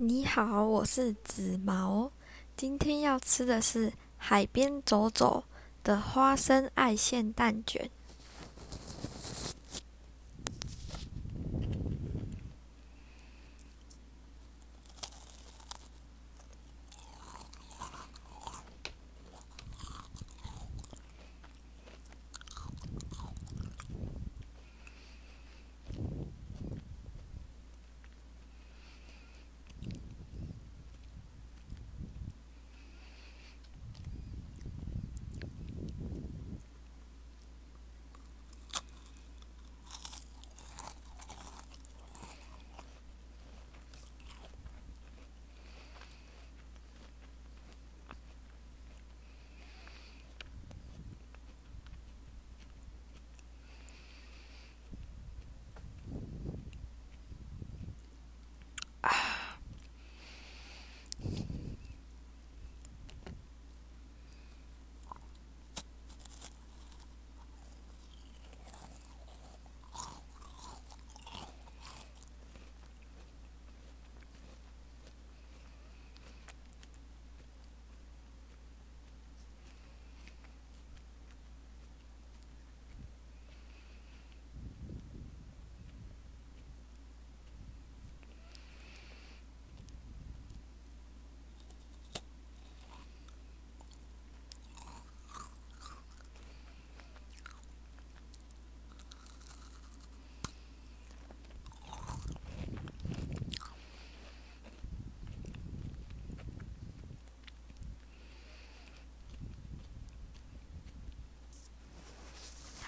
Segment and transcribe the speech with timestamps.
[0.00, 2.08] 你好，我是紫毛，
[2.56, 5.42] 今天要吃的是海边走走
[5.82, 7.90] 的花生爱馅蛋卷。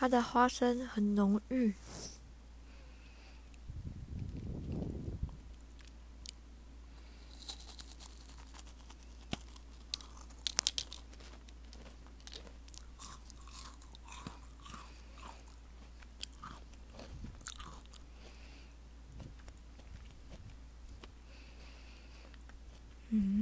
[0.00, 1.74] 它的花生很浓郁。
[23.10, 23.39] 嗯。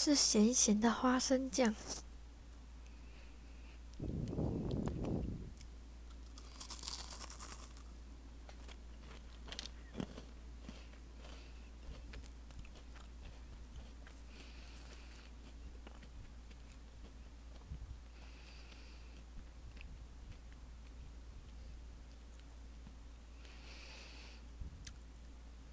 [0.00, 1.74] 是咸咸的花生酱。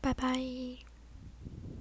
[0.00, 0.61] 拜拜。